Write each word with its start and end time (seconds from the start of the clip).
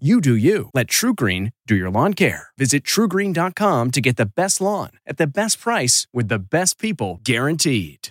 You 0.00 0.20
do 0.20 0.34
you. 0.34 0.70
Let 0.74 0.88
TruGreen 0.88 1.52
do 1.68 1.76
your 1.76 1.88
lawn 1.88 2.14
care. 2.14 2.48
Visit 2.58 2.82
trugreen.com 2.82 3.92
to 3.92 4.00
get 4.00 4.16
the 4.16 4.26
best 4.26 4.60
lawn 4.60 4.90
at 5.06 5.18
the 5.18 5.26
best 5.28 5.60
price 5.60 6.08
with 6.12 6.26
the 6.26 6.40
best 6.40 6.80
people 6.80 7.20
guaranteed. 7.22 8.08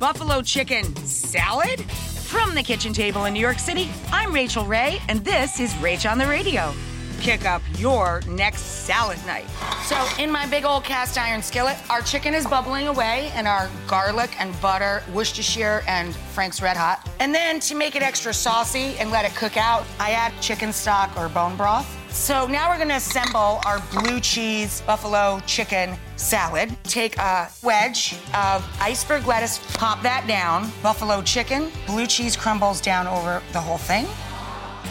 Buffalo 0.00 0.42
chicken 0.42 0.84
salad? 1.06 1.80
From 2.26 2.56
the 2.56 2.62
kitchen 2.62 2.92
table 2.92 3.26
in 3.26 3.34
New 3.34 3.40
York 3.40 3.60
City, 3.60 3.88
I'm 4.10 4.34
Rachael 4.34 4.66
Ray, 4.66 4.98
and 5.06 5.24
this 5.24 5.60
is 5.60 5.72
Rach 5.74 6.10
on 6.10 6.18
the 6.18 6.26
Radio. 6.26 6.74
Pick 7.22 7.46
up 7.46 7.62
your 7.78 8.20
next 8.26 8.62
salad 8.62 9.16
night. 9.26 9.46
So, 9.84 10.08
in 10.18 10.28
my 10.28 10.44
big 10.44 10.64
old 10.64 10.82
cast 10.82 11.16
iron 11.16 11.40
skillet, 11.40 11.76
our 11.88 12.00
chicken 12.00 12.34
is 12.34 12.44
bubbling 12.44 12.88
away, 12.88 13.30
and 13.36 13.46
our 13.46 13.70
garlic 13.86 14.34
and 14.40 14.60
butter, 14.60 15.04
Worcestershire, 15.14 15.84
and 15.86 16.16
Frank's 16.16 16.60
Red 16.60 16.76
Hot. 16.76 17.08
And 17.20 17.32
then 17.32 17.60
to 17.60 17.76
make 17.76 17.94
it 17.94 18.02
extra 18.02 18.34
saucy 18.34 18.96
and 18.98 19.12
let 19.12 19.24
it 19.24 19.36
cook 19.36 19.56
out, 19.56 19.84
I 20.00 20.10
add 20.10 20.32
chicken 20.40 20.72
stock 20.72 21.16
or 21.16 21.28
bone 21.28 21.56
broth. 21.56 21.86
So 22.12 22.48
now 22.48 22.68
we're 22.68 22.78
gonna 22.78 22.94
assemble 22.94 23.60
our 23.64 23.80
blue 23.92 24.18
cheese 24.18 24.82
buffalo 24.84 25.40
chicken 25.46 25.96
salad. 26.16 26.76
Take 26.82 27.16
a 27.18 27.48
wedge 27.62 28.16
of 28.34 28.68
iceberg 28.80 29.28
lettuce, 29.28 29.60
pop 29.74 30.02
that 30.02 30.26
down, 30.26 30.72
buffalo 30.82 31.22
chicken, 31.22 31.70
blue 31.86 32.08
cheese 32.08 32.34
crumbles 32.34 32.80
down 32.80 33.06
over 33.06 33.40
the 33.52 33.60
whole 33.60 33.78
thing. 33.78 34.08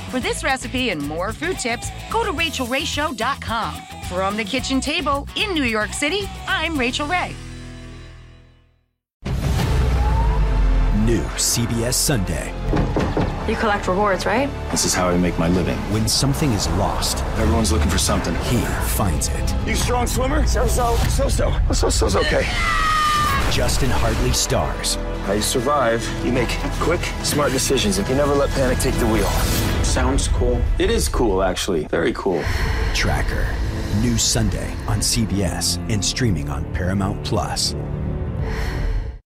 For 0.09 0.19
this 0.19 0.43
recipe 0.43 0.89
and 0.89 1.01
more 1.07 1.31
food 1.33 1.59
tips, 1.59 1.89
go 2.11 2.23
to 2.23 2.31
rachaelrayshow.com. 2.31 3.73
From 4.09 4.35
the 4.37 4.43
kitchen 4.43 4.81
table 4.81 5.27
in 5.37 5.53
New 5.53 5.63
York 5.63 5.93
City, 5.93 6.29
I'm 6.47 6.77
Rachael 6.77 7.07
Ray. 7.07 7.33
New 11.05 11.23
CBS 11.35 11.93
Sunday. 11.95 12.53
You 13.49 13.55
collect 13.55 13.87
rewards, 13.87 14.25
right? 14.25 14.49
This 14.69 14.85
is 14.85 14.93
how 14.93 15.09
I 15.09 15.17
make 15.17 15.37
my 15.39 15.47
living. 15.49 15.75
When 15.91 16.07
something 16.07 16.51
is 16.51 16.67
lost, 16.77 17.23
Everyone's 17.37 17.71
looking 17.71 17.89
for 17.89 17.97
something. 17.97 18.35
he 18.45 18.57
finds 18.95 19.27
it. 19.29 19.55
You 19.67 19.75
strong 19.75 20.05
swimmer? 20.07 20.45
So 20.45 20.67
so. 20.67 20.95
So 21.09 21.27
so. 21.27 21.53
So 21.73 21.89
so's 21.89 22.15
okay. 22.15 22.43
Justin 23.51 23.89
Hartley 23.89 24.31
stars. 24.31 24.95
How 25.25 25.33
you 25.33 25.41
survive? 25.41 26.07
You 26.23 26.31
make 26.31 26.49
quick, 26.79 27.01
smart 27.23 27.51
decisions, 27.51 27.97
and 27.97 28.07
you 28.07 28.15
never 28.15 28.33
let 28.33 28.49
panic 28.51 28.77
take 28.77 28.95
the 28.95 29.07
wheel. 29.07 29.29
Sounds 29.83 30.27
cool. 30.29 30.61
It 30.79 30.89
is 30.89 31.09
cool, 31.09 31.43
actually. 31.43 31.85
Very 31.85 32.13
cool. 32.13 32.41
Tracker. 32.93 33.47
New 33.99 34.17
Sunday 34.17 34.71
on 34.87 34.99
CBS 34.99 35.77
and 35.91 36.03
streaming 36.03 36.49
on 36.49 36.63
Paramount 36.73 37.23
Plus. 37.25 37.75